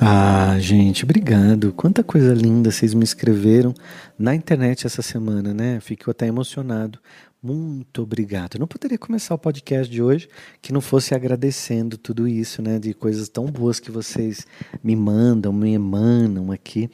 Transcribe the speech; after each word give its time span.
Ah, 0.00 0.56
gente, 0.60 1.02
obrigado. 1.02 1.72
Quanta 1.72 2.04
coisa 2.04 2.32
linda 2.32 2.70
vocês 2.70 2.94
me 2.94 3.02
escreveram 3.02 3.74
na 4.16 4.32
internet 4.32 4.86
essa 4.86 5.02
semana, 5.02 5.52
né? 5.52 5.80
Fico 5.80 6.08
até 6.08 6.28
emocionado. 6.28 7.00
Muito 7.42 8.02
obrigado. 8.02 8.54
Eu 8.54 8.60
não 8.60 8.68
poderia 8.68 8.96
começar 8.96 9.34
o 9.34 9.38
podcast 9.38 9.92
de 9.92 10.00
hoje 10.00 10.28
que 10.62 10.72
não 10.72 10.80
fosse 10.80 11.16
agradecendo 11.16 11.98
tudo 11.98 12.28
isso, 12.28 12.62
né? 12.62 12.78
De 12.78 12.94
coisas 12.94 13.28
tão 13.28 13.46
boas 13.46 13.80
que 13.80 13.90
vocês 13.90 14.46
me 14.84 14.94
mandam, 14.94 15.52
me 15.52 15.72
emanam 15.72 16.52
aqui. 16.52 16.88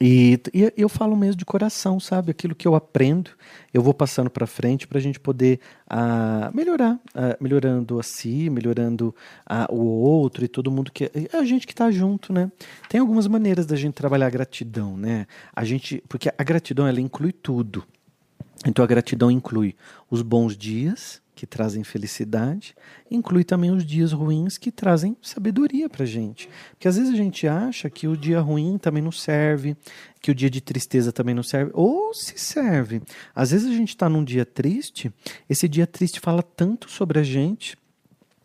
E, 0.00 0.38
e, 0.52 0.72
eu 0.76 0.88
falo 0.88 1.16
mesmo 1.16 1.36
de 1.36 1.44
coração, 1.44 1.98
sabe? 1.98 2.30
Aquilo 2.30 2.54
que 2.54 2.68
eu 2.68 2.74
aprendo, 2.74 3.30
eu 3.72 3.82
vou 3.82 3.94
passando 3.94 4.28
para 4.28 4.46
frente 4.46 4.86
para 4.86 4.98
a 4.98 5.00
gente 5.00 5.18
poder 5.18 5.58
uh, 5.90 6.54
melhorar, 6.54 6.94
uh, 6.94 7.42
melhorando 7.42 7.98
a 7.98 8.02
si, 8.02 8.50
melhorando 8.50 9.14
uh, 9.50 9.74
o 9.74 9.80
outro 9.80 10.44
e 10.44 10.48
todo 10.48 10.70
mundo 10.70 10.92
que 10.92 11.10
a 11.32 11.44
gente 11.44 11.66
que 11.66 11.72
está 11.72 11.90
junto, 11.90 12.32
né? 12.32 12.52
Tem 12.88 13.00
algumas 13.00 13.26
maneiras 13.26 13.64
da 13.64 13.76
gente 13.76 13.94
trabalhar 13.94 14.26
a 14.26 14.30
gratidão, 14.30 14.96
né? 14.96 15.26
A 15.54 15.64
gente, 15.64 16.02
porque 16.08 16.30
a 16.36 16.44
gratidão 16.44 16.86
ela 16.86 17.00
inclui 17.00 17.32
tudo. 17.32 17.82
Então 18.66 18.84
a 18.84 18.88
gratidão 18.88 19.30
inclui 19.30 19.74
os 20.10 20.22
bons 20.22 20.56
dias, 20.56 21.22
que 21.36 21.46
trazem 21.46 21.84
felicidade, 21.84 22.74
inclui 23.10 23.44
também 23.44 23.70
os 23.70 23.84
dias 23.84 24.10
ruins 24.10 24.56
que 24.56 24.72
trazem 24.72 25.14
sabedoria 25.20 25.86
para 25.86 26.06
gente. 26.06 26.48
Porque 26.70 26.88
às 26.88 26.96
vezes 26.96 27.12
a 27.12 27.16
gente 27.16 27.46
acha 27.46 27.90
que 27.90 28.08
o 28.08 28.16
dia 28.16 28.40
ruim 28.40 28.78
também 28.78 29.02
não 29.02 29.12
serve, 29.12 29.76
que 30.18 30.30
o 30.30 30.34
dia 30.34 30.48
de 30.48 30.62
tristeza 30.62 31.12
também 31.12 31.34
não 31.34 31.42
serve, 31.42 31.70
ou 31.74 32.14
se 32.14 32.38
serve. 32.38 33.02
Às 33.34 33.50
vezes 33.50 33.70
a 33.70 33.74
gente 33.74 33.90
está 33.90 34.08
num 34.08 34.24
dia 34.24 34.46
triste, 34.46 35.12
esse 35.48 35.68
dia 35.68 35.86
triste 35.86 36.20
fala 36.20 36.42
tanto 36.42 36.90
sobre 36.90 37.18
a 37.18 37.22
gente 37.22 37.76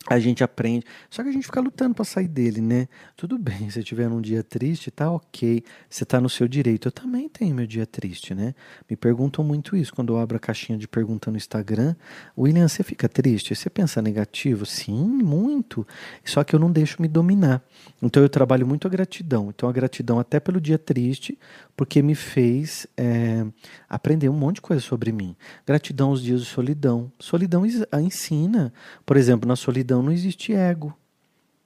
a 0.09 0.19
gente 0.19 0.43
aprende. 0.43 0.85
Só 1.09 1.21
que 1.21 1.29
a 1.29 1.31
gente 1.31 1.45
fica 1.45 1.61
lutando 1.61 1.93
para 1.93 2.03
sair 2.03 2.27
dele, 2.27 2.59
né? 2.59 2.87
Tudo 3.15 3.37
bem, 3.37 3.69
se 3.69 3.83
tiver 3.83 4.09
num 4.09 4.21
dia 4.21 4.43
triste, 4.43 4.89
tá 4.89 5.11
ok. 5.11 5.63
Você 5.89 6.05
tá 6.05 6.19
no 6.19 6.29
seu 6.29 6.47
direito. 6.47 6.87
Eu 6.87 6.91
também 6.91 7.29
tenho 7.29 7.53
meu 7.53 7.67
dia 7.67 7.85
triste, 7.85 8.33
né? 8.33 8.55
Me 8.89 8.95
perguntam 8.95 9.43
muito 9.45 9.75
isso 9.75 9.93
quando 9.93 10.13
eu 10.13 10.19
abro 10.19 10.37
a 10.37 10.39
caixinha 10.39 10.77
de 10.77 10.87
pergunta 10.87 11.29
no 11.29 11.37
Instagram. 11.37 11.95
William, 12.37 12.67
você 12.67 12.83
fica 12.83 13.07
triste? 13.07 13.55
Você 13.55 13.69
pensa 13.69 14.01
negativo? 14.01 14.65
Sim, 14.65 15.07
muito. 15.07 15.85
Só 16.25 16.43
que 16.43 16.55
eu 16.55 16.59
não 16.59 16.71
deixo 16.71 17.01
me 17.01 17.07
dominar. 17.07 17.63
Então 18.01 18.23
eu 18.23 18.29
trabalho 18.29 18.65
muito 18.65 18.87
a 18.87 18.89
gratidão. 18.89 19.49
Então 19.49 19.69
a 19.69 19.71
gratidão 19.71 20.19
até 20.19 20.39
pelo 20.39 20.59
dia 20.59 20.79
triste, 20.79 21.37
porque 21.77 22.01
me 22.01 22.15
fez 22.15 22.87
é, 22.97 23.45
aprender 23.87 24.29
um 24.29 24.33
monte 24.33 24.55
de 24.55 24.61
coisa 24.61 24.81
sobre 24.81 25.11
mim. 25.11 25.35
Gratidão 25.65 26.09
aos 26.09 26.21
dias 26.21 26.41
de 26.41 26.47
solidão. 26.47 27.11
Solidão 27.19 27.63
ensina, 27.65 28.73
por 29.05 29.15
exemplo, 29.15 29.47
na 29.47 29.55
solidão 29.55 29.90
não 29.99 30.11
existe 30.11 30.53
ego. 30.53 30.95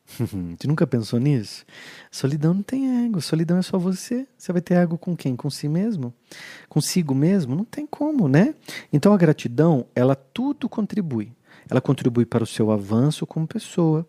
Você 0.07 0.67
nunca 0.67 0.85
pensou 0.87 1.19
nisso? 1.19 1.65
Solidão 2.11 2.53
não 2.53 2.63
tem 2.63 3.05
ego. 3.05 3.19
Solidão 3.21 3.57
é 3.57 3.61
só 3.61 3.77
você. 3.77 4.27
Você 4.37 4.53
vai 4.53 4.61
ter 4.61 4.75
ego 4.75 4.97
com 4.97 5.15
quem? 5.15 5.35
Com 5.35 5.49
si 5.49 5.67
mesmo? 5.67 6.13
Consigo 6.69 7.13
mesmo? 7.13 7.55
Não 7.55 7.65
tem 7.65 7.85
como, 7.85 8.27
né? 8.27 8.53
Então 8.93 9.13
a 9.13 9.17
gratidão, 9.17 9.85
ela 9.95 10.15
tudo 10.15 10.69
contribui. 10.69 11.31
Ela 11.69 11.81
contribui 11.81 12.25
para 12.25 12.43
o 12.43 12.47
seu 12.47 12.71
avanço 12.71 13.25
como 13.25 13.47
pessoa. 13.47 14.07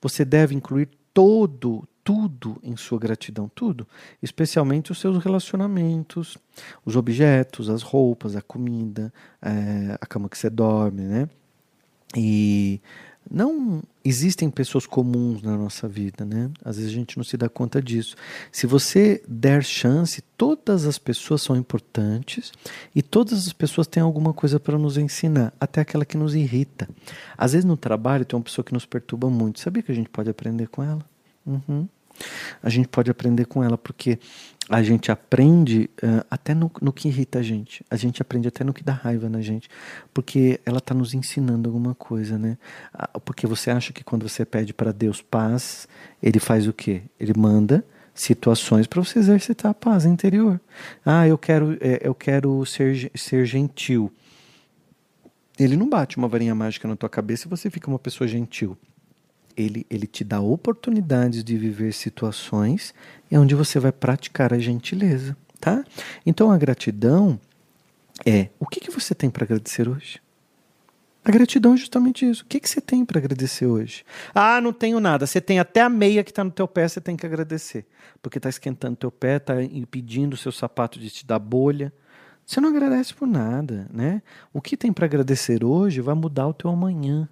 Você 0.00 0.24
deve 0.24 0.54
incluir 0.54 0.90
todo, 1.14 1.88
tudo 2.04 2.58
em 2.62 2.76
sua 2.76 2.98
gratidão, 2.98 3.50
tudo, 3.54 3.86
especialmente 4.22 4.92
os 4.92 5.00
seus 5.00 5.22
relacionamentos, 5.22 6.36
os 6.84 6.96
objetos, 6.96 7.68
as 7.68 7.82
roupas, 7.82 8.36
a 8.36 8.42
comida, 8.42 9.12
é, 9.40 9.96
a 10.00 10.06
cama 10.06 10.28
que 10.28 10.36
você 10.36 10.50
dorme, 10.50 11.02
né? 11.02 11.28
E 12.16 12.80
não 13.30 13.82
existem 14.04 14.50
pessoas 14.50 14.86
comuns 14.86 15.42
na 15.42 15.56
nossa 15.56 15.86
vida, 15.86 16.24
né? 16.24 16.50
Às 16.64 16.76
vezes 16.76 16.90
a 16.90 16.94
gente 16.94 17.16
não 17.16 17.24
se 17.24 17.36
dá 17.36 17.48
conta 17.48 17.82
disso. 17.82 18.16
Se 18.50 18.66
você 18.66 19.22
der 19.28 19.62
chance, 19.62 20.22
todas 20.36 20.86
as 20.86 20.98
pessoas 20.98 21.42
são 21.42 21.54
importantes 21.54 22.52
e 22.94 23.02
todas 23.02 23.46
as 23.46 23.52
pessoas 23.52 23.86
têm 23.86 24.02
alguma 24.02 24.32
coisa 24.32 24.58
para 24.58 24.78
nos 24.78 24.96
ensinar, 24.96 25.52
até 25.60 25.82
aquela 25.82 26.04
que 26.04 26.16
nos 26.16 26.34
irrita. 26.34 26.88
Às 27.36 27.52
vezes 27.52 27.64
no 27.64 27.76
trabalho 27.76 28.24
tem 28.24 28.36
uma 28.36 28.44
pessoa 28.44 28.64
que 28.64 28.72
nos 28.72 28.86
perturba 28.86 29.28
muito. 29.28 29.60
Sabia 29.60 29.82
que 29.82 29.92
a 29.92 29.94
gente 29.94 30.08
pode 30.08 30.30
aprender 30.30 30.68
com 30.68 30.82
ela? 30.82 31.04
Uhum 31.46 31.86
a 32.62 32.68
gente 32.68 32.88
pode 32.88 33.10
aprender 33.10 33.44
com 33.44 33.62
ela, 33.62 33.78
porque 33.78 34.18
a 34.68 34.82
gente 34.82 35.10
aprende 35.10 35.88
uh, 36.02 36.24
até 36.30 36.54
no, 36.54 36.70
no, 36.80 36.92
que 36.92 37.08
irrita 37.08 37.38
a 37.38 37.42
gente, 37.42 37.84
a 37.90 37.96
gente 37.96 38.20
aprende 38.20 38.48
até 38.48 38.62
no 38.62 38.74
que 38.74 38.84
dá 38.84 38.92
raiva 38.92 39.28
na 39.28 39.40
gente, 39.40 39.68
porque 40.12 40.60
ela 40.64 40.78
está 40.78 40.94
nos 40.94 41.14
ensinando 41.14 41.68
alguma 41.68 41.94
coisa, 41.94 42.38
né? 42.38 42.58
Porque 43.24 43.46
você 43.46 43.70
acha 43.70 43.92
que 43.92 44.04
quando 44.04 44.28
você 44.28 44.44
pede 44.44 44.74
para 44.74 44.92
Deus 44.92 45.22
paz, 45.22 45.88
ele 46.22 46.38
faz 46.38 46.66
o 46.66 46.72
quê? 46.72 47.02
Ele 47.18 47.32
manda 47.36 47.84
situações 48.14 48.86
para 48.86 49.02
você 49.02 49.20
exercitar 49.20 49.70
a 49.70 49.74
paz 49.74 50.04
interior. 50.04 50.60
Ah, 51.04 51.26
eu 51.26 51.38
quero, 51.38 51.78
é, 51.80 52.00
eu 52.02 52.14
quero 52.14 52.64
ser, 52.66 53.10
ser 53.14 53.46
gentil. 53.46 54.12
Ele 55.58 55.76
não 55.76 55.88
bate 55.88 56.16
uma 56.16 56.28
varinha 56.28 56.54
mágica 56.54 56.86
na 56.86 56.96
tua 56.96 57.08
cabeça 57.08 57.46
e 57.46 57.50
você 57.50 57.70
fica 57.70 57.88
uma 57.88 57.98
pessoa 57.98 58.28
gentil 58.28 58.76
ele, 59.58 59.84
ele 59.90 60.06
te 60.06 60.22
dá 60.22 60.40
oportunidades 60.40 61.42
de 61.42 61.58
viver 61.58 61.92
situações 61.92 62.94
onde 63.32 63.54
você 63.54 63.80
vai 63.80 63.90
praticar 63.90 64.54
a 64.54 64.58
gentileza, 64.58 65.36
tá? 65.60 65.84
Então 66.24 66.50
a 66.50 66.56
gratidão 66.56 67.38
é 68.24 68.48
o 68.58 68.66
que, 68.66 68.80
que 68.80 68.90
você 68.90 69.14
tem 69.14 69.28
para 69.28 69.44
agradecer 69.44 69.88
hoje? 69.88 70.20
A 71.24 71.30
gratidão 71.30 71.74
é 71.74 71.76
justamente 71.76 72.26
isso. 72.26 72.42
O 72.42 72.46
que, 72.46 72.58
que 72.58 72.70
você 72.70 72.80
tem 72.80 73.04
para 73.04 73.18
agradecer 73.18 73.66
hoje? 73.66 74.02
Ah, 74.34 74.62
não 74.62 74.72
tenho 74.72 74.98
nada. 74.98 75.26
Você 75.26 75.42
tem 75.42 75.58
até 75.58 75.82
a 75.82 75.88
meia 75.88 76.24
que 76.24 76.30
está 76.30 76.42
no 76.42 76.50
teu 76.50 76.66
pé, 76.66 76.88
você 76.88 77.02
tem 77.02 77.16
que 77.16 77.26
agradecer. 77.26 77.84
Porque 78.22 78.38
está 78.38 78.48
esquentando 78.48 78.96
teu 78.96 79.10
pé, 79.10 79.36
está 79.36 79.62
impedindo 79.62 80.34
o 80.34 80.38
seu 80.38 80.50
sapato 80.50 80.98
de 80.98 81.10
te 81.10 81.26
dar 81.26 81.38
bolha. 81.38 81.92
Você 82.46 82.62
não 82.62 82.70
agradece 82.70 83.12
por 83.12 83.28
nada, 83.28 83.86
né? 83.92 84.22
O 84.54 84.62
que 84.62 84.74
tem 84.74 84.90
para 84.90 85.04
agradecer 85.04 85.62
hoje 85.62 86.00
vai 86.00 86.14
mudar 86.14 86.46
o 86.48 86.54
teu 86.54 86.70
amanhã. 86.70 87.28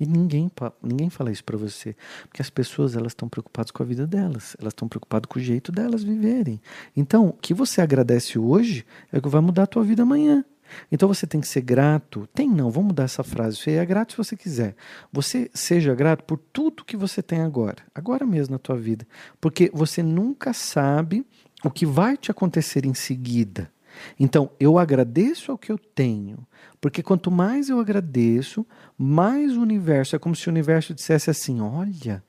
E 0.00 0.06
ninguém, 0.06 0.50
ninguém 0.82 1.10
fala 1.10 1.30
isso 1.30 1.44
para 1.44 1.58
você. 1.58 1.94
Porque 2.22 2.40
as 2.40 2.48
pessoas 2.48 2.96
elas 2.96 3.12
estão 3.12 3.28
preocupadas 3.28 3.70
com 3.70 3.82
a 3.82 3.86
vida 3.86 4.06
delas. 4.06 4.56
Elas 4.58 4.72
estão 4.72 4.88
preocupadas 4.88 5.28
com 5.28 5.38
o 5.38 5.42
jeito 5.42 5.70
delas 5.70 6.02
viverem. 6.02 6.60
Então, 6.96 7.28
o 7.28 7.32
que 7.34 7.52
você 7.52 7.82
agradece 7.82 8.38
hoje 8.38 8.86
é 9.12 9.18
o 9.18 9.22
que 9.22 9.28
vai 9.28 9.42
mudar 9.42 9.64
a 9.64 9.66
tua 9.66 9.84
vida 9.84 10.02
amanhã. 10.02 10.42
Então 10.90 11.08
você 11.08 11.26
tem 11.26 11.40
que 11.40 11.48
ser 11.48 11.62
grato. 11.62 12.28
Tem 12.32 12.48
não, 12.48 12.70
vamos 12.70 12.88
mudar 12.88 13.04
essa 13.04 13.22
frase. 13.22 13.56
Você 13.56 13.72
é 13.72 13.84
grato 13.84 14.12
se 14.12 14.18
você 14.18 14.36
quiser. 14.36 14.74
Você 15.12 15.50
seja 15.52 15.94
grato 15.94 16.24
por 16.24 16.38
tudo 16.38 16.84
que 16.84 16.96
você 16.96 17.22
tem 17.22 17.40
agora. 17.40 17.82
Agora 17.94 18.24
mesmo 18.24 18.52
na 18.52 18.58
tua 18.58 18.76
vida. 18.76 19.06
Porque 19.40 19.70
você 19.72 20.02
nunca 20.02 20.52
sabe 20.52 21.26
o 21.64 21.70
que 21.70 21.84
vai 21.84 22.16
te 22.16 22.30
acontecer 22.30 22.86
em 22.86 22.94
seguida. 22.94 23.70
Então, 24.18 24.50
eu 24.58 24.78
agradeço 24.78 25.50
ao 25.50 25.58
que 25.58 25.70
eu 25.70 25.78
tenho, 25.78 26.46
porque 26.80 27.02
quanto 27.02 27.30
mais 27.30 27.68
eu 27.68 27.78
agradeço, 27.78 28.66
mais 28.96 29.56
o 29.56 29.60
universo, 29.60 30.16
é 30.16 30.18
como 30.18 30.34
se 30.34 30.48
o 30.48 30.50
universo 30.50 30.94
dissesse 30.94 31.30
assim: 31.30 31.60
olha, 31.60 32.22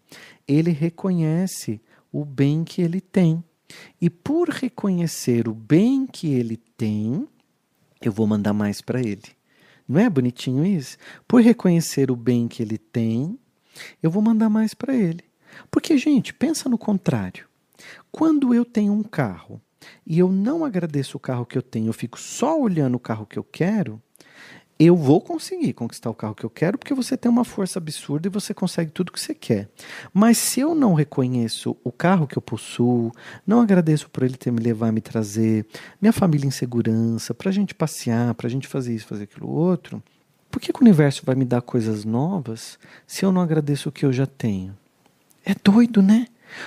ele 0.48 0.72
reconhece 0.72 1.82
o 2.12 2.26
bem 2.26 2.64
que 2.64 2.82
ele 2.82 3.02
tem. 3.02 3.44
E 4.02 4.10
por 4.10 4.50
reconhecer 4.50 5.48
o 5.48 5.54
bem 5.54 6.06
que 6.06 6.34
ele 6.34 6.58
tem, 6.58 7.28
eu 8.02 8.12
vou 8.12 8.28
mandar 8.28 8.54
mais 8.54 8.82
para 8.82 9.00
ele. 9.00 9.22
Não 9.88 10.00
é 10.00 10.10
bonitinho 10.10 10.66
isso? 10.66 10.98
Por 11.28 11.42
reconhecer 11.42 12.12
o 12.12 12.16
bem 12.16 12.48
que 12.48 12.62
ele 12.62 12.78
tem, 12.78 13.38
eu 14.02 14.12
vou 14.12 14.22
mandar 14.22 14.50
mais 14.50 14.74
para 14.74 14.96
ele. 14.96 15.24
Porque, 15.70 15.98
gente, 15.98 16.34
pensa 16.34 16.70
no 16.70 16.78
contrário. 16.78 17.48
Quando 18.12 18.54
eu 18.54 18.64
tenho 18.64 18.94
um 18.94 19.04
carro 19.04 19.62
e 20.06 20.20
eu 20.20 20.32
não 20.32 20.64
agradeço 20.66 21.18
o 21.18 21.20
carro 21.20 21.46
que 21.46 21.58
eu 21.58 21.62
tenho, 21.62 21.88
eu 21.88 21.94
fico 21.94 22.20
só 22.20 22.60
olhando 22.60 22.96
o 22.96 23.00
carro 23.00 23.26
que 23.26 23.38
eu 23.38 23.44
quero, 23.44 24.02
eu 24.84 24.96
vou 24.96 25.22
conseguir 25.22 25.74
conquistar 25.74 26.10
o 26.10 26.14
carro 26.16 26.34
que 26.34 26.44
eu 26.44 26.50
quero 26.50 26.76
porque 26.76 26.94
você 26.94 27.16
tem 27.16 27.30
uma 27.30 27.46
força 27.46 27.78
absurda 27.78 28.28
e 28.28 28.32
você 28.32 28.52
consegue 28.52 28.90
tudo 28.90 29.12
que 29.12 29.20
você 29.20 29.36
quer. 29.36 29.70
Mas 30.12 30.40
se 30.40 30.60
eu 30.60 30.74
não 30.74 30.96
reconheço 30.96 31.78
o 31.84 31.92
carro 31.92 32.26
que 32.26 32.36
eu 32.36 32.42
possuo, 32.42 33.12
não 33.46 33.62
agradeço 33.62 34.10
por 34.10 34.24
ele 34.24 34.36
ter 34.36 34.52
me 34.52 34.60
levar, 34.60 34.92
me 34.92 35.00
trazer, 35.00 35.68
minha 36.02 36.12
família 36.12 36.48
em 36.48 36.52
segurança, 36.52 37.32
para 37.32 37.50
a 37.50 37.54
gente 37.54 37.76
passear, 37.76 38.34
para 38.34 38.48
a 38.48 38.50
gente 38.50 38.68
fazer 38.68 38.96
isso, 38.96 39.06
fazer 39.06 39.26
aquilo 39.26 39.48
outro, 39.48 40.02
por 40.50 40.60
que, 40.60 40.74
que 40.74 40.80
o 40.80 40.84
universo 40.84 41.22
vai 41.24 41.36
me 41.36 41.46
dar 41.46 41.62
coisas 41.62 42.04
novas 42.04 42.80
se 43.06 43.24
eu 43.24 43.32
não 43.32 43.42
agradeço 43.42 43.88
o 43.88 43.92
que 43.92 44.04
eu 44.04 44.12
já 44.12 44.26
tenho? 44.26 44.76
É 45.46 45.54
doido, 45.64 46.02
né? 46.02 46.26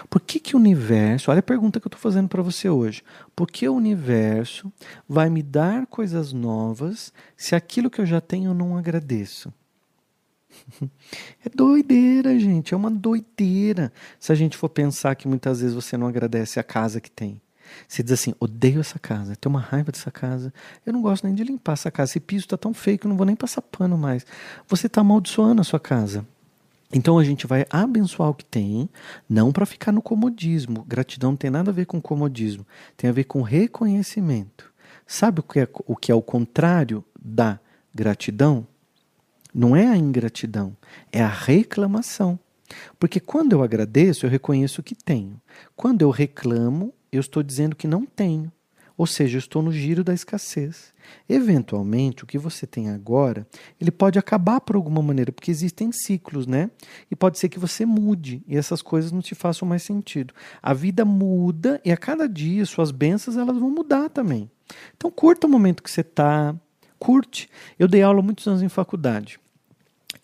Por 0.08 0.20
que, 0.20 0.38
que 0.40 0.54
o 0.56 0.58
universo, 0.58 1.30
olha 1.30 1.40
a 1.40 1.42
pergunta 1.42 1.80
que 1.80 1.86
eu 1.86 1.88
estou 1.88 2.00
fazendo 2.00 2.28
para 2.28 2.42
você 2.42 2.68
hoje, 2.68 3.02
por 3.34 3.50
que 3.50 3.68
o 3.68 3.74
universo 3.74 4.72
vai 5.08 5.28
me 5.28 5.42
dar 5.42 5.86
coisas 5.86 6.32
novas 6.32 7.12
se 7.36 7.54
aquilo 7.54 7.90
que 7.90 8.00
eu 8.00 8.06
já 8.06 8.20
tenho 8.20 8.50
eu 8.50 8.54
não 8.54 8.76
agradeço? 8.76 9.52
É 11.44 11.48
doideira, 11.54 12.38
gente, 12.38 12.72
é 12.72 12.76
uma 12.76 12.90
doideira. 12.90 13.92
Se 14.18 14.32
a 14.32 14.34
gente 14.34 14.56
for 14.56 14.68
pensar 14.68 15.14
que 15.14 15.28
muitas 15.28 15.60
vezes 15.60 15.74
você 15.74 15.96
não 15.96 16.06
agradece 16.06 16.58
a 16.58 16.62
casa 16.62 17.00
que 17.00 17.10
tem. 17.10 17.40
Você 17.88 18.02
diz 18.02 18.12
assim: 18.12 18.34
odeio 18.40 18.80
essa 18.80 18.98
casa, 18.98 19.36
tenho 19.36 19.54
uma 19.54 19.60
raiva 19.60 19.90
dessa 19.90 20.10
casa, 20.10 20.52
eu 20.84 20.92
não 20.92 21.02
gosto 21.02 21.24
nem 21.24 21.34
de 21.34 21.44
limpar 21.44 21.72
essa 21.72 21.90
casa, 21.90 22.12
esse 22.12 22.20
piso 22.20 22.44
está 22.44 22.56
tão 22.56 22.72
feio 22.72 22.98
que 22.98 23.06
eu 23.06 23.08
não 23.08 23.16
vou 23.16 23.26
nem 23.26 23.36
passar 23.36 23.62
pano 23.62 23.98
mais. 23.98 24.24
Você 24.68 24.86
está 24.86 25.00
amaldiçoando 25.00 25.60
a 25.60 25.64
sua 25.64 25.80
casa. 25.80 26.26
Então 26.92 27.18
a 27.18 27.24
gente 27.24 27.46
vai 27.46 27.66
abençoar 27.70 28.30
o 28.30 28.34
que 28.34 28.44
tem, 28.44 28.88
não 29.28 29.52
para 29.52 29.66
ficar 29.66 29.92
no 29.92 30.02
comodismo. 30.02 30.84
Gratidão 30.86 31.30
não 31.30 31.36
tem 31.36 31.50
nada 31.50 31.70
a 31.70 31.74
ver 31.74 31.86
com 31.86 32.00
comodismo, 32.00 32.66
tem 32.96 33.10
a 33.10 33.12
ver 33.12 33.24
com 33.24 33.42
reconhecimento. 33.42 34.72
Sabe 35.06 35.40
o 35.40 35.42
que 35.42 35.60
é 35.60 35.68
o, 35.86 35.96
que 35.96 36.12
é 36.12 36.14
o 36.14 36.22
contrário 36.22 37.04
da 37.20 37.58
gratidão? 37.94 38.66
Não 39.52 39.76
é 39.76 39.86
a 39.86 39.96
ingratidão, 39.96 40.76
é 41.12 41.22
a 41.22 41.28
reclamação. 41.28 42.38
Porque 42.98 43.20
quando 43.20 43.52
eu 43.52 43.62
agradeço, 43.62 44.26
eu 44.26 44.30
reconheço 44.30 44.80
o 44.80 44.84
que 44.84 44.94
tenho. 44.94 45.40
Quando 45.76 46.02
eu 46.02 46.10
reclamo, 46.10 46.92
eu 47.12 47.20
estou 47.20 47.42
dizendo 47.42 47.76
que 47.76 47.86
não 47.86 48.04
tenho. 48.04 48.50
Ou 48.96 49.06
seja, 49.06 49.36
eu 49.36 49.40
estou 49.40 49.60
no 49.60 49.72
giro 49.72 50.04
da 50.04 50.14
escassez. 50.14 50.94
Eventualmente, 51.28 52.22
o 52.22 52.26
que 52.26 52.38
você 52.38 52.66
tem 52.66 52.90
agora, 52.90 53.46
ele 53.80 53.90
pode 53.90 54.18
acabar 54.18 54.60
por 54.60 54.76
alguma 54.76 55.02
maneira, 55.02 55.32
porque 55.32 55.50
existem 55.50 55.90
ciclos, 55.92 56.46
né? 56.46 56.70
E 57.10 57.16
pode 57.16 57.38
ser 57.38 57.48
que 57.48 57.58
você 57.58 57.84
mude 57.84 58.42
e 58.46 58.56
essas 58.56 58.80
coisas 58.80 59.10
não 59.10 59.20
te 59.20 59.34
façam 59.34 59.66
mais 59.66 59.82
sentido. 59.82 60.32
A 60.62 60.72
vida 60.72 61.04
muda 61.04 61.80
e 61.84 61.90
a 61.90 61.96
cada 61.96 62.28
dia 62.28 62.64
suas 62.64 62.90
bênçãos 62.90 63.36
elas 63.36 63.58
vão 63.58 63.70
mudar 63.70 64.08
também. 64.08 64.50
Então 64.96 65.10
curta 65.10 65.46
o 65.46 65.50
momento 65.50 65.82
que 65.82 65.90
você 65.90 66.00
está, 66.00 66.54
curte. 66.98 67.50
Eu 67.78 67.88
dei 67.88 68.02
aula 68.02 68.22
muitos 68.22 68.46
anos 68.46 68.62
em 68.62 68.68
faculdade 68.68 69.40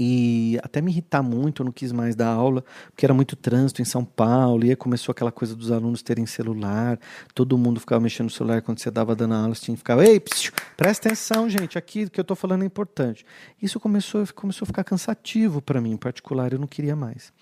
e 0.02 0.58
até 0.62 0.80
me 0.80 0.90
irritar 0.90 1.22
muito, 1.22 1.60
eu 1.60 1.64
não 1.66 1.72
quis 1.72 1.92
mais 1.92 2.16
dar 2.16 2.28
aula, 2.28 2.64
porque 2.90 3.04
era 3.04 3.12
muito 3.12 3.36
trânsito 3.36 3.82
em 3.82 3.84
São 3.84 4.02
Paulo, 4.02 4.64
e 4.64 4.70
aí 4.70 4.76
começou 4.76 5.12
aquela 5.12 5.30
coisa 5.30 5.54
dos 5.54 5.70
alunos 5.70 6.00
terem 6.00 6.24
celular, 6.24 6.98
todo 7.34 7.58
mundo 7.58 7.78
ficava 7.78 8.00
mexendo 8.00 8.24
no 8.24 8.30
celular 8.30 8.62
quando 8.62 8.78
você 8.78 8.88
estava 8.88 9.14
dando 9.14 9.34
aula, 9.34 9.54
você 9.54 9.66
tinha 9.66 9.74
que 9.74 9.80
ficar, 9.80 10.02
ei, 10.02 10.18
psiu, 10.18 10.52
presta 10.80 11.08
atenção, 11.08 11.46
gente, 11.46 11.76
aqui 11.76 12.08
que 12.08 12.18
eu 12.18 12.22
estou 12.22 12.34
falando 12.34 12.62
é 12.62 12.64
importante. 12.64 13.22
Isso 13.60 13.78
começou, 13.78 14.24
começou 14.34 14.64
a 14.64 14.66
ficar 14.66 14.82
cansativo 14.82 15.60
para 15.60 15.78
mim, 15.78 15.90
em 15.90 15.96
particular, 15.98 16.54
eu 16.54 16.58
não 16.58 16.66
queria 16.66 16.96
mais. 16.96 17.34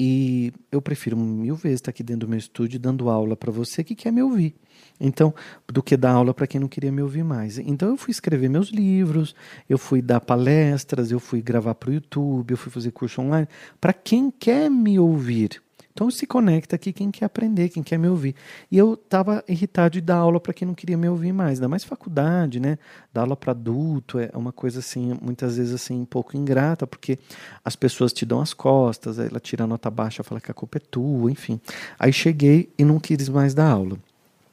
E 0.00 0.54
eu 0.72 0.80
prefiro 0.80 1.14
mil 1.14 1.54
vezes 1.54 1.80
estar 1.80 1.90
aqui 1.90 2.02
dentro 2.02 2.20
do 2.20 2.30
meu 2.30 2.38
estúdio 2.38 2.80
dando 2.80 3.10
aula 3.10 3.36
para 3.36 3.52
você 3.52 3.84
que 3.84 3.94
quer 3.94 4.10
me 4.10 4.22
ouvir. 4.22 4.56
Então, 4.98 5.34
do 5.66 5.82
que 5.82 5.98
dar 5.98 6.12
aula 6.12 6.32
para 6.32 6.46
quem 6.46 6.58
não 6.58 6.66
queria 6.66 6.90
me 6.90 7.02
ouvir 7.02 7.22
mais. 7.22 7.58
Então, 7.58 7.90
eu 7.90 7.96
fui 7.98 8.10
escrever 8.10 8.48
meus 8.48 8.70
livros, 8.70 9.34
eu 9.68 9.76
fui 9.76 10.00
dar 10.00 10.22
palestras, 10.22 11.10
eu 11.10 11.20
fui 11.20 11.42
gravar 11.42 11.74
para 11.74 11.90
o 11.90 11.92
YouTube, 11.92 12.52
eu 12.52 12.56
fui 12.56 12.72
fazer 12.72 12.90
curso 12.92 13.20
online 13.20 13.46
para 13.78 13.92
quem 13.92 14.30
quer 14.30 14.70
me 14.70 14.98
ouvir. 14.98 15.60
Então 15.98 16.12
se 16.12 16.28
conecta 16.28 16.76
aqui 16.76 16.92
quem 16.92 17.10
quer 17.10 17.24
aprender, 17.24 17.70
quem 17.70 17.82
quer 17.82 17.98
me 17.98 18.06
ouvir. 18.06 18.32
E 18.70 18.78
eu 18.78 18.94
estava 18.94 19.42
irritado 19.48 19.94
de 19.94 20.00
dar 20.00 20.18
aula 20.18 20.38
para 20.38 20.54
quem 20.54 20.64
não 20.64 20.72
queria 20.72 20.96
me 20.96 21.08
ouvir 21.08 21.32
mais, 21.32 21.58
ainda 21.58 21.68
mais 21.68 21.82
faculdade, 21.82 22.60
né? 22.60 22.78
Dar 23.12 23.22
aula 23.22 23.36
para 23.36 23.50
adulto 23.50 24.16
é 24.16 24.30
uma 24.32 24.52
coisa 24.52 24.78
assim, 24.78 25.18
muitas 25.20 25.56
vezes 25.56 25.74
assim, 25.74 26.00
um 26.00 26.04
pouco 26.04 26.36
ingrata, 26.36 26.86
porque 26.86 27.18
as 27.64 27.74
pessoas 27.74 28.12
te 28.12 28.24
dão 28.24 28.40
as 28.40 28.54
costas, 28.54 29.18
ela 29.18 29.40
tira 29.40 29.64
a 29.64 29.66
nota 29.66 29.90
baixa, 29.90 30.22
fala 30.22 30.40
que 30.40 30.48
a 30.48 30.54
culpa 30.54 30.78
é 30.78 30.80
tua, 30.88 31.32
enfim. 31.32 31.60
Aí 31.98 32.12
cheguei 32.12 32.72
e 32.78 32.84
não 32.84 33.00
quis 33.00 33.28
mais 33.28 33.52
dar 33.52 33.68
aula. 33.68 33.98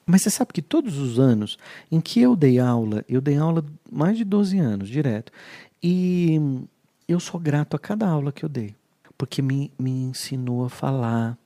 Mas 0.03 0.23
você 0.23 0.31
sabe 0.31 0.51
que 0.51 0.63
todos 0.63 0.97
os 0.97 1.19
anos 1.19 1.59
em 1.91 2.01
que 2.01 2.19
eu 2.19 2.35
dei 2.35 2.57
aula, 2.57 3.05
eu 3.07 3.21
dei 3.21 3.37
aula 3.37 3.63
mais 3.91 4.17
de 4.17 4.23
12 4.23 4.57
anos 4.57 4.89
direto. 4.89 5.31
E 5.83 6.41
eu 7.07 7.19
sou 7.19 7.39
grato 7.39 7.75
a 7.75 7.79
cada 7.79 8.07
aula 8.07 8.31
que 8.31 8.43
eu 8.43 8.49
dei 8.49 8.73
porque 9.17 9.41
me, 9.41 9.71
me 9.79 9.91
ensinou 9.91 10.65
a 10.65 10.69
falar, 10.69 11.37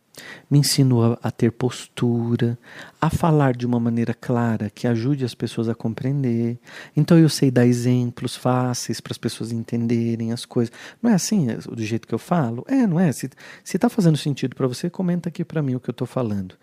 me 0.50 0.60
ensinou 0.60 1.14
a, 1.14 1.20
a, 1.24 1.32
ter 1.32 1.52
postura, 1.52 2.58
a 3.00 3.10
falar 3.10 3.56
de 3.56 3.66
uma 3.66 3.80
maneira 3.80 4.14
clara 4.14 4.70
que 4.70 4.88
ajude 4.88 5.26
as 5.26 5.34
pessoas 5.34 5.70
a 5.70 5.76
compreender. 5.76 6.58
Então 6.96 7.18
eu 7.18 7.30
sei 7.30 7.52
dar 7.52 7.66
exemplos 7.66 8.36
fáceis 8.36 9.00
para 9.00 9.14
as 9.14 9.18
pessoas 9.18 9.52
entenderem 9.52 10.32
as 10.32 10.46
coisas. 10.46 10.74
Não 11.02 11.10
é 11.10 11.14
assim 11.14 11.50
é 11.50 11.56
do 11.56 11.84
jeito 11.84 12.08
que 12.08 12.14
eu 12.14 12.20
falo? 12.20 12.66
É, 12.68 12.86
não 12.86 13.00
é? 13.00 13.12
Se 13.12 13.30
está 13.64 13.90
fazendo 13.90 14.18
sentido 14.18 14.56
para 14.56 14.68
você, 14.68 14.90
comenta 14.90 15.30
aqui 15.30 15.44
para 15.44 15.62
mim 15.62 15.76
o 15.76 15.80
que 15.80 15.90
eu 15.90 15.94
estou 15.94 16.08
falando. 16.08 16.56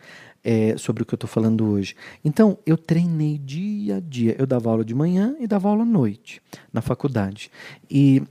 É, 0.48 0.76
sobre 0.76 1.02
o 1.02 1.06
que 1.06 1.12
eu 1.12 1.16
estou 1.16 1.28
falando 1.28 1.66
hoje. 1.66 1.96
Então, 2.24 2.56
eu 2.64 2.76
treinei 2.76 3.36
dia 3.36 3.96
a 3.96 4.00
dia. 4.00 4.36
Eu 4.38 4.46
dava 4.46 4.70
aula 4.70 4.84
de 4.84 4.94
manhã 4.94 5.34
e 5.40 5.46
dava 5.46 5.68
aula 5.68 5.82
à 5.82 5.84
noite 5.84 6.40
na 6.72 6.80
faculdade. 6.80 7.50
E 7.90 8.22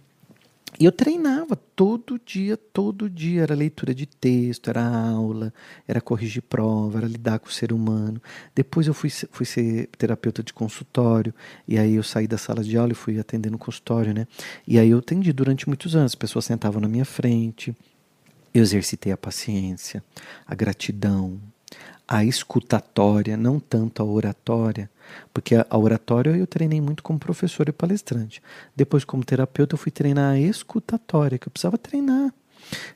e 0.80 0.86
eu 0.86 0.92
treinava 0.92 1.56
todo 1.56 2.20
dia, 2.24 2.58
todo 2.58 3.10
dia. 3.10 3.44
Era 3.44 3.56
leitura 3.56 3.94
de 3.96 4.06
texto, 4.06 4.70
era 4.70 4.84
aula, 4.84 5.54
era 5.88 6.02
corrigir 6.02 6.42
prova, 6.42 7.00
era 7.00 7.08
lidar 7.08 7.40
com 7.40 7.48
o 7.48 7.52
ser 7.52 7.72
humano. 7.72 8.22
Depois 8.54 8.88
eu 8.88 8.94
fui, 8.94 9.10
fui 9.10 9.46
ser 9.46 9.88
terapeuta 9.98 10.44
de 10.44 10.54
consultório. 10.54 11.34
E 11.68 11.78
aí 11.78 11.96
eu 11.96 12.04
saí 12.04 12.28
da 12.28 12.38
sala 12.38 12.64
de 12.64 12.78
aula 12.78 12.92
e 12.92 12.96
fui 12.96 13.20
atender 13.20 13.50
no 13.50 13.58
consultório, 13.58 14.14
né? 14.14 14.28
E 14.68 14.78
aí 14.78 14.90
eu 14.90 15.00
atendi 15.00 15.32
durante 15.32 15.68
muitos 15.68 15.96
anos. 15.96 16.12
As 16.12 16.16
pessoas 16.16 16.46
sentavam 16.46 16.82
na 16.82 16.88
minha 16.88 17.06
frente. 17.06 17.76
Eu 18.54 18.62
exercitei 18.62 19.12
a 19.12 19.18
paciência, 19.18 20.04
a 20.48 20.56
gratidão, 20.56 21.40
a 22.08 22.24
escutatória, 22.24 23.36
não 23.36 23.60
tanto 23.60 24.02
a 24.02 24.06
oratória, 24.06 24.90
porque 25.34 25.56
a 25.56 25.78
oratória 25.78 26.32
eu 26.32 26.46
treinei 26.46 26.80
muito 26.80 27.04
como 27.04 27.20
professor 27.20 27.68
e 27.68 27.72
palestrante. 27.72 28.42
Depois, 28.76 29.04
como 29.04 29.24
terapeuta, 29.24 29.74
eu 29.74 29.80
fui 29.80 29.92
treinar 29.92 30.34
a 30.34 30.40
escutatória, 30.40 31.38
que 31.38 31.48
eu 31.48 31.52
precisava 31.52 31.78
treinar. 31.78 32.34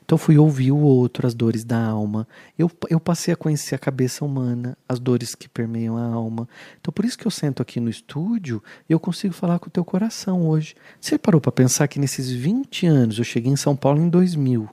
Então, 0.04 0.18
fui 0.18 0.36
ouvir 0.36 0.72
o 0.72 0.78
outro, 0.78 1.26
as 1.26 1.34
dores 1.34 1.64
da 1.64 1.80
alma. 1.80 2.26
Eu, 2.58 2.70
eu 2.88 2.98
passei 2.98 3.32
a 3.32 3.36
conhecer 3.36 3.74
a 3.74 3.78
cabeça 3.78 4.24
humana, 4.24 4.76
as 4.88 4.98
dores 4.98 5.34
que 5.34 5.48
permeiam 5.48 5.96
a 5.96 6.04
alma. 6.04 6.48
Então, 6.80 6.92
por 6.92 7.04
isso 7.04 7.16
que 7.16 7.26
eu 7.26 7.30
sento 7.30 7.62
aqui 7.62 7.78
no 7.78 7.88
estúdio 7.88 8.62
e 8.88 8.92
eu 8.92 8.98
consigo 8.98 9.32
falar 9.32 9.58
com 9.58 9.68
o 9.68 9.70
teu 9.70 9.84
coração 9.84 10.48
hoje. 10.48 10.74
Você 11.00 11.16
parou 11.16 11.40
para 11.40 11.52
pensar 11.52 11.86
que 11.88 12.00
nesses 12.00 12.30
20 12.30 12.86
anos, 12.86 13.18
eu 13.18 13.24
cheguei 13.24 13.52
em 13.52 13.56
São 13.56 13.76
Paulo 13.76 14.00
em 14.00 14.08
2000, 14.08 14.68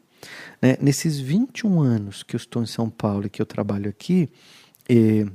né? 0.61 0.77
nesses 0.81 1.19
21 1.19 1.81
anos 1.81 2.23
que 2.23 2.35
eu 2.35 2.37
estou 2.37 2.61
em 2.61 2.67
São 2.67 2.89
Paulo 2.89 3.27
e 3.27 3.29
que 3.29 3.41
eu 3.41 3.45
trabalho 3.45 3.89
aqui, 3.89 4.29
eh, 4.89 5.25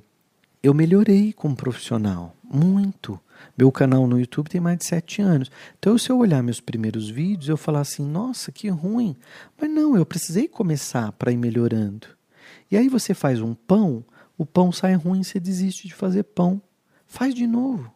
eu 0.63 0.73
melhorei 0.73 1.33
como 1.33 1.57
profissional, 1.57 2.37
muito. 2.43 3.19
Meu 3.59 3.73
canal 3.73 4.07
no 4.07 4.19
YouTube 4.19 4.49
tem 4.49 4.61
mais 4.61 4.79
de 4.79 4.87
sete 4.87 5.21
anos. 5.21 5.51
Então, 5.79 5.99
se 5.99 6.11
eu 6.11 6.19
olhar 6.19 6.43
meus 6.43 6.61
primeiros 6.61 7.11
vídeos, 7.11 7.49
eu 7.49 7.57
falar 7.57 7.81
assim, 7.81 8.05
nossa, 8.05 8.53
que 8.53 8.69
ruim. 8.69 9.17
Mas 9.61 9.69
não, 9.69 9.97
eu 9.97 10.07
precisei 10.07 10.47
começar 10.47 11.11
para 11.13 11.33
ir 11.33 11.37
melhorando. 11.37 12.07
E 12.71 12.77
aí 12.77 12.89
você 12.89 13.13
faz 13.13 13.41
um 13.41 13.55
pão, 13.55 14.05
o 14.39 14.47
pão 14.47 14.71
sai 14.71 14.95
ruim, 14.95 15.23
você 15.23 15.41
desiste 15.41 15.89
de 15.89 15.95
fazer 15.95 16.23
pão. 16.23 16.63
Faz 17.07 17.35
de 17.35 17.47
novo. 17.47 17.93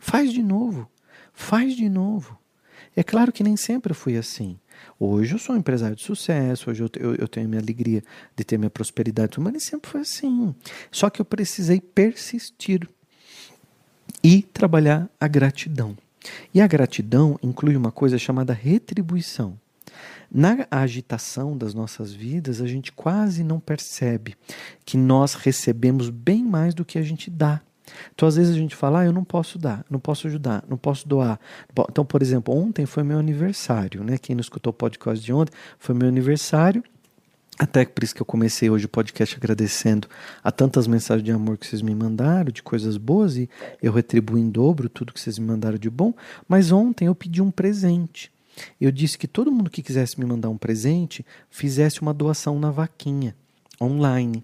Faz 0.00 0.32
de 0.32 0.42
novo. 0.42 0.90
Faz 1.32 1.74
de 1.76 1.88
novo. 1.88 2.38
É 2.96 3.02
claro 3.02 3.32
que 3.32 3.44
nem 3.44 3.56
sempre 3.56 3.92
eu 3.92 3.96
fui 3.96 4.16
assim. 4.16 4.58
Hoje 4.98 5.34
eu 5.34 5.38
sou 5.38 5.54
um 5.54 5.58
empresário 5.58 5.96
de 5.96 6.02
sucesso, 6.02 6.70
hoje 6.70 6.82
eu, 6.82 6.90
eu, 6.98 7.14
eu 7.14 7.28
tenho 7.28 7.46
a 7.46 7.48
minha 7.48 7.60
alegria 7.60 8.02
de 8.36 8.44
ter 8.44 8.58
minha 8.58 8.70
prosperidade, 8.70 9.38
mas 9.40 9.52
nem 9.52 9.60
sempre 9.60 9.90
foi 9.90 10.00
assim. 10.02 10.54
Só 10.90 11.08
que 11.08 11.20
eu 11.20 11.24
precisei 11.24 11.80
persistir 11.80 12.88
e 14.22 14.42
trabalhar 14.42 15.08
a 15.18 15.26
gratidão. 15.26 15.96
E 16.52 16.60
a 16.60 16.66
gratidão 16.66 17.38
inclui 17.42 17.76
uma 17.76 17.90
coisa 17.90 18.18
chamada 18.18 18.52
retribuição. 18.52 19.58
Na 20.30 20.66
agitação 20.70 21.56
das 21.56 21.74
nossas 21.74 22.12
vidas, 22.12 22.60
a 22.60 22.66
gente 22.66 22.92
quase 22.92 23.42
não 23.42 23.58
percebe 23.58 24.36
que 24.84 24.96
nós 24.96 25.34
recebemos 25.34 26.08
bem 26.08 26.44
mais 26.44 26.72
do 26.72 26.84
que 26.84 26.98
a 26.98 27.02
gente 27.02 27.28
dá. 27.28 27.60
Então, 28.14 28.28
às 28.28 28.36
vezes 28.36 28.54
a 28.54 28.58
gente 28.58 28.74
fala, 28.74 29.00
ah, 29.00 29.04
eu 29.04 29.12
não 29.12 29.24
posso 29.24 29.58
dar, 29.58 29.84
não 29.90 29.98
posso 29.98 30.26
ajudar, 30.26 30.64
não 30.68 30.76
posso 30.76 31.08
doar. 31.08 31.38
Então, 31.88 32.04
por 32.04 32.22
exemplo, 32.22 32.54
ontem 32.54 32.86
foi 32.86 33.02
meu 33.02 33.18
aniversário, 33.18 34.02
né? 34.04 34.18
Quem 34.18 34.34
não 34.34 34.40
escutou 34.40 34.70
o 34.70 34.74
podcast 34.74 35.24
de 35.24 35.32
ontem, 35.32 35.52
foi 35.78 35.94
meu 35.94 36.08
aniversário. 36.08 36.82
Até 37.58 37.84
por 37.84 38.02
isso 38.02 38.14
que 38.14 38.22
eu 38.22 38.26
comecei 38.26 38.70
hoje 38.70 38.86
o 38.86 38.88
podcast 38.88 39.36
agradecendo 39.36 40.08
a 40.42 40.50
tantas 40.50 40.86
mensagens 40.86 41.22
de 41.22 41.30
amor 41.30 41.58
que 41.58 41.66
vocês 41.66 41.82
me 41.82 41.94
mandaram, 41.94 42.50
de 42.50 42.62
coisas 42.62 42.96
boas, 42.96 43.36
e 43.36 43.50
eu 43.82 43.92
retribuo 43.92 44.38
em 44.38 44.48
dobro 44.48 44.88
tudo 44.88 45.12
que 45.12 45.20
vocês 45.20 45.38
me 45.38 45.46
mandaram 45.46 45.76
de 45.76 45.90
bom. 45.90 46.14
Mas 46.48 46.72
ontem 46.72 47.06
eu 47.06 47.14
pedi 47.14 47.42
um 47.42 47.50
presente. 47.50 48.32
Eu 48.80 48.90
disse 48.90 49.18
que 49.18 49.28
todo 49.28 49.52
mundo 49.52 49.68
que 49.68 49.82
quisesse 49.82 50.18
me 50.18 50.24
mandar 50.24 50.48
um 50.48 50.56
presente 50.56 51.24
fizesse 51.50 52.00
uma 52.00 52.14
doação 52.14 52.58
na 52.58 52.70
vaquinha 52.70 53.36
online. 53.80 54.42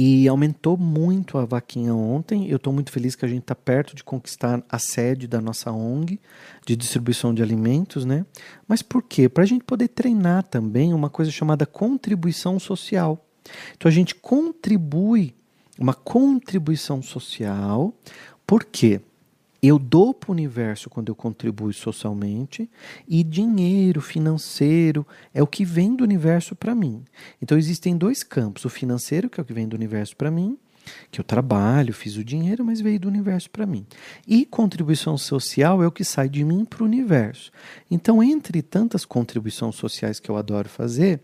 E 0.00 0.28
aumentou 0.28 0.76
muito 0.76 1.38
a 1.38 1.44
vaquinha 1.44 1.92
ontem. 1.92 2.48
Eu 2.48 2.58
estou 2.58 2.72
muito 2.72 2.92
feliz 2.92 3.16
que 3.16 3.24
a 3.24 3.28
gente 3.28 3.40
está 3.40 3.54
perto 3.56 3.96
de 3.96 4.04
conquistar 4.04 4.62
a 4.68 4.78
sede 4.78 5.26
da 5.26 5.40
nossa 5.40 5.72
ONG 5.72 6.20
de 6.64 6.76
distribuição 6.76 7.34
de 7.34 7.42
alimentos, 7.42 8.04
né? 8.04 8.24
Mas 8.68 8.80
por 8.80 9.02
quê? 9.02 9.28
Para 9.28 9.42
a 9.42 9.46
gente 9.46 9.64
poder 9.64 9.88
treinar 9.88 10.44
também 10.44 10.94
uma 10.94 11.10
coisa 11.10 11.32
chamada 11.32 11.66
contribuição 11.66 12.60
social. 12.60 13.26
Então 13.76 13.88
a 13.88 13.92
gente 13.92 14.14
contribui, 14.14 15.34
uma 15.76 15.94
contribuição 15.94 17.02
social, 17.02 17.92
por 18.46 18.64
quê? 18.64 19.00
Eu 19.62 19.78
dou 19.78 20.14
para 20.14 20.30
o 20.30 20.32
universo 20.32 20.88
quando 20.88 21.08
eu 21.08 21.14
contribuo 21.14 21.72
socialmente 21.72 22.70
e 23.08 23.24
dinheiro 23.24 24.00
financeiro 24.00 25.06
é 25.34 25.42
o 25.42 25.46
que 25.46 25.64
vem 25.64 25.96
do 25.96 26.04
universo 26.04 26.54
para 26.54 26.74
mim. 26.74 27.04
Então 27.42 27.58
existem 27.58 27.96
dois 27.96 28.22
campos: 28.22 28.64
o 28.64 28.70
financeiro, 28.70 29.28
que 29.28 29.40
é 29.40 29.42
o 29.42 29.44
que 29.44 29.52
vem 29.52 29.66
do 29.66 29.74
universo 29.74 30.16
para 30.16 30.30
mim, 30.30 30.56
que 31.10 31.20
eu 31.20 31.24
trabalho, 31.24 31.92
fiz 31.92 32.16
o 32.16 32.24
dinheiro, 32.24 32.64
mas 32.64 32.80
veio 32.80 33.00
do 33.00 33.08
universo 33.08 33.50
para 33.50 33.66
mim. 33.66 33.86
E 34.26 34.44
contribuição 34.44 35.18
social 35.18 35.82
é 35.82 35.86
o 35.86 35.92
que 35.92 36.04
sai 36.04 36.28
de 36.28 36.44
mim 36.44 36.64
para 36.64 36.82
o 36.82 36.86
universo. 36.86 37.50
Então, 37.90 38.22
entre 38.22 38.62
tantas 38.62 39.04
contribuições 39.04 39.74
sociais 39.74 40.20
que 40.20 40.30
eu 40.30 40.36
adoro 40.36 40.68
fazer, 40.68 41.20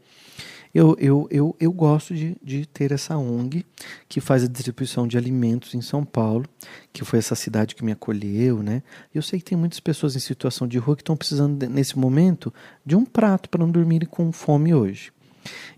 eu, 0.75 0.97
eu, 0.99 1.29
eu, 1.31 1.57
eu 1.61 1.73
gosto 1.73 2.15
de, 2.15 2.37
de 2.43 2.67
ter 2.67 2.91
essa 2.91 3.17
ONG 3.17 3.65
que 4.09 4.21
faz 4.21 4.43
a 4.43 4.49
distribuição 4.49 5.07
de 5.07 5.17
alimentos 5.17 5.73
em 5.75 5.81
São 5.81 6.05
Paulo, 6.05 6.45
que 6.93 7.05
foi 7.05 7.21
essa 7.21 7.37
cidade 7.37 7.77
que 7.77 7.85
me 7.85 7.93
acolheu, 7.93 8.63
né? 8.63 8.83
Eu 9.15 9.23
sei 9.23 9.39
que 9.39 9.45
tem 9.45 9.57
muitas 9.57 9.79
pessoas 9.79 10.17
em 10.17 10.21
situação 10.21 10.67
de 10.67 10.77
rua 10.79 10.97
que 10.97 11.03
estão 11.03 11.17
precisando, 11.17 11.69
nesse 11.69 11.97
momento, 11.97 12.53
de 12.85 12.97
um 12.97 13.05
prato 13.05 13.49
para 13.49 13.61
não 13.61 13.71
dormirem 13.71 14.09
com 14.09 14.33
fome 14.33 14.75
hoje. 14.75 15.13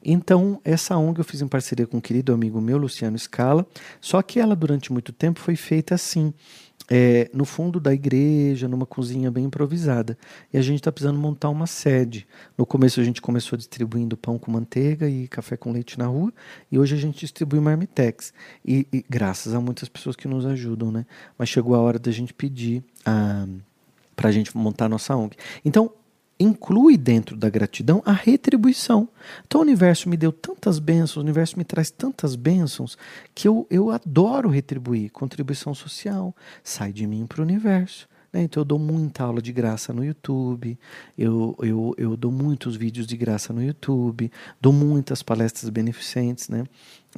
Então, 0.04 0.60
essa 0.64 0.96
ONG 0.96 1.18
eu 1.18 1.24
fiz 1.24 1.42
em 1.42 1.48
parceria 1.48 1.86
com 1.86 1.98
um 1.98 2.00
querido 2.00 2.32
amigo 2.32 2.60
meu, 2.60 2.78
Luciano 2.78 3.18
Scala, 3.18 3.66
só 4.00 4.22
que 4.22 4.38
ela 4.40 4.54
durante 4.54 4.92
muito 4.92 5.12
tempo 5.12 5.40
foi 5.40 5.56
feita 5.56 5.94
assim, 5.94 6.32
é, 6.90 7.30
no 7.32 7.44
fundo 7.44 7.80
da 7.80 7.92
igreja, 7.92 8.68
numa 8.68 8.86
cozinha 8.86 9.30
bem 9.30 9.44
improvisada. 9.44 10.16
E 10.52 10.58
a 10.58 10.62
gente 10.62 10.76
está 10.76 10.92
precisando 10.92 11.18
montar 11.18 11.48
uma 11.48 11.66
sede. 11.66 12.26
No 12.56 12.64
começo 12.64 13.00
a 13.00 13.04
gente 13.04 13.20
começou 13.20 13.56
distribuindo 13.56 14.16
pão 14.16 14.38
com 14.38 14.50
manteiga 14.50 15.08
e 15.08 15.26
café 15.28 15.56
com 15.56 15.72
leite 15.72 15.98
na 15.98 16.06
rua, 16.06 16.32
e 16.70 16.78
hoje 16.78 16.94
a 16.94 16.98
gente 16.98 17.18
distribui 17.18 17.60
marmitex. 17.60 18.32
E, 18.64 18.86
e 18.92 19.04
graças 19.08 19.54
a 19.54 19.60
muitas 19.60 19.88
pessoas 19.88 20.16
que 20.16 20.28
nos 20.28 20.46
ajudam, 20.46 20.90
né? 20.90 21.06
Mas 21.38 21.48
chegou 21.48 21.74
a 21.74 21.80
hora 21.80 21.98
da 21.98 22.10
gente 22.10 22.32
pedir 22.32 22.82
ah, 23.04 23.46
para 24.14 24.28
a 24.28 24.32
gente 24.32 24.56
montar 24.56 24.86
a 24.86 24.88
nossa 24.88 25.14
ONG. 25.14 25.36
Então, 25.64 25.90
inclui 26.38 26.96
dentro 26.96 27.36
da 27.36 27.48
gratidão 27.48 28.02
a 28.04 28.12
retribuição. 28.12 29.08
Então 29.46 29.60
o 29.60 29.64
universo 29.64 30.08
me 30.08 30.16
deu 30.16 30.32
tantas 30.32 30.78
bênçãos, 30.78 31.16
o 31.16 31.20
universo 31.20 31.58
me 31.58 31.64
traz 31.64 31.90
tantas 31.90 32.36
bênçãos 32.36 32.96
que 33.34 33.48
eu, 33.48 33.66
eu 33.70 33.90
adoro 33.90 34.48
retribuir. 34.48 35.10
Contribuição 35.10 35.74
social 35.74 36.34
sai 36.62 36.92
de 36.92 37.06
mim 37.06 37.26
para 37.26 37.40
o 37.40 37.44
universo. 37.44 38.08
Né? 38.36 38.42
Então 38.42 38.60
eu 38.60 38.64
dou 38.66 38.78
muita 38.78 39.24
aula 39.24 39.40
de 39.40 39.50
graça 39.50 39.94
no 39.94 40.04
YouTube, 40.04 40.78
eu, 41.16 41.56
eu, 41.62 41.94
eu 41.96 42.16
dou 42.16 42.30
muitos 42.30 42.76
vídeos 42.76 43.06
de 43.06 43.16
graça 43.16 43.50
no 43.50 43.62
YouTube, 43.62 44.30
dou 44.60 44.74
muitas 44.74 45.22
palestras 45.22 45.70
beneficentes, 45.70 46.50
né? 46.50 46.64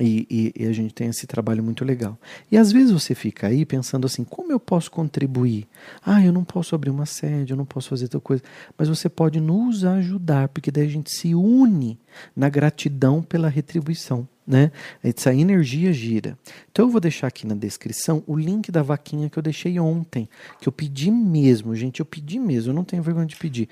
E, 0.00 0.26
e, 0.30 0.62
e, 0.62 0.66
a 0.66 0.72
gente 0.72 0.94
tem 0.94 1.08
esse 1.08 1.26
trabalho 1.26 1.60
muito 1.60 1.84
legal. 1.84 2.16
E 2.52 2.56
às 2.56 2.70
vezes 2.70 2.92
você 2.92 3.16
fica 3.16 3.48
aí 3.48 3.66
pensando 3.66 4.06
assim: 4.06 4.22
como 4.22 4.52
eu 4.52 4.60
posso 4.60 4.92
contribuir? 4.92 5.66
Ah, 6.06 6.24
eu 6.24 6.32
não 6.32 6.44
posso 6.44 6.76
abrir 6.76 6.90
uma 6.90 7.04
sede, 7.04 7.52
eu 7.52 7.56
não 7.56 7.64
posso 7.64 7.88
fazer 7.88 8.06
tal 8.06 8.20
coisa. 8.20 8.40
Mas 8.76 8.88
você 8.88 9.08
pode 9.08 9.40
nos 9.40 9.84
ajudar, 9.84 10.50
porque 10.50 10.70
daí 10.70 10.86
a 10.86 10.88
gente 10.90 11.10
se 11.10 11.34
une 11.34 11.98
na 12.36 12.48
gratidão 12.48 13.22
pela 13.22 13.48
retribuição 13.48 14.28
né? 14.48 14.72
Essa 15.04 15.34
energia 15.34 15.92
gira. 15.92 16.38
Então 16.72 16.86
eu 16.86 16.90
vou 16.90 17.00
deixar 17.00 17.26
aqui 17.26 17.46
na 17.46 17.54
descrição 17.54 18.24
o 18.26 18.34
link 18.34 18.72
da 18.72 18.82
vaquinha 18.82 19.28
que 19.28 19.38
eu 19.38 19.42
deixei 19.42 19.78
ontem, 19.78 20.26
que 20.58 20.66
eu 20.66 20.72
pedi 20.72 21.10
mesmo, 21.10 21.74
gente, 21.76 22.00
eu 22.00 22.06
pedi 22.06 22.38
mesmo, 22.38 22.70
eu 22.70 22.74
não 22.74 22.82
tenho 22.82 23.02
vergonha 23.02 23.26
de 23.26 23.36
pedir. 23.36 23.68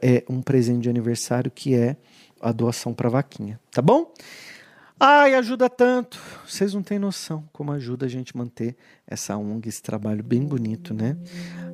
É 0.00 0.22
um 0.28 0.40
presente 0.40 0.82
de 0.82 0.88
aniversário 0.88 1.50
que 1.50 1.74
é 1.74 1.96
a 2.40 2.52
doação 2.52 2.94
para 2.94 3.08
vaquinha, 3.08 3.58
tá 3.72 3.82
bom? 3.82 4.12
Ai, 5.02 5.34
ajuda 5.34 5.68
tanto. 5.68 6.20
Vocês 6.46 6.74
não 6.74 6.82
têm 6.82 6.98
noção 6.98 7.48
como 7.52 7.72
ajuda 7.72 8.04
a 8.04 8.08
gente 8.08 8.36
manter 8.36 8.76
essa 9.06 9.36
ONG, 9.36 9.68
esse 9.68 9.82
trabalho 9.82 10.22
bem 10.22 10.44
bonito, 10.44 10.92
né? 10.92 11.16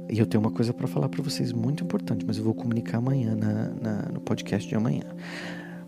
E 0.08 0.18
eu 0.18 0.26
tenho 0.26 0.40
uma 0.40 0.52
coisa 0.52 0.72
para 0.72 0.86
falar 0.86 1.08
para 1.08 1.22
vocês 1.22 1.52
muito 1.52 1.82
importante, 1.82 2.24
mas 2.24 2.38
eu 2.38 2.44
vou 2.44 2.54
comunicar 2.54 2.98
amanhã 2.98 3.34
na, 3.34 3.68
na, 3.68 4.02
no 4.12 4.20
podcast 4.20 4.68
de 4.68 4.76
amanhã. 4.76 5.04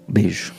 Beijo. 0.09 0.53